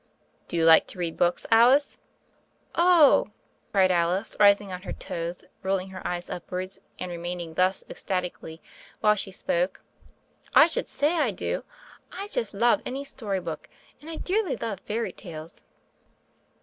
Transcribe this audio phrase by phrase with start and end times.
[0.47, 1.99] "Do you like to read books, Alice?"
[2.73, 3.31] "Oh I"
[3.71, 8.63] cried Alice, rising on her toes, rolling her eyes upwards, and remaining thus ecstati cally
[9.01, 9.83] while she spoke,
[10.55, 11.65] "I should say I do.
[12.11, 13.69] I just love any story book,
[14.01, 15.61] and I dearly love fairy tales."